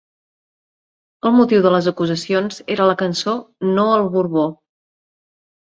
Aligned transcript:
El 1.29 1.35
motiu 1.39 1.61
de 1.65 1.73
les 1.75 1.91
acusacions 1.91 2.59
era 2.77 2.89
la 2.93 2.97
cançó 3.03 3.37
‘No 3.77 3.87
al 4.01 4.09
borbó’. 4.19 4.51